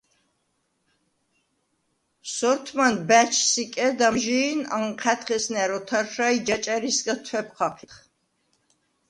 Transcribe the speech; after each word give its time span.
სორთმან 2.33 2.95
ბა̈ჩს 3.07 3.53
იკედ, 3.63 3.99
ამჟი̄ნ 4.07 4.59
ანჴა̈დხ 4.75 5.27
ესნა̈რ 5.37 5.71
ოთარშა 5.77 6.27
ი 6.35 6.37
ჯაჭა̈რისგა 6.47 7.15
თუ̂ეფ 7.25 7.47
ხაჴიდხ. 7.55 7.97